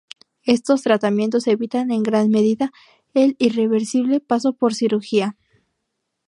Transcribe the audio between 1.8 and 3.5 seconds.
en gran medida el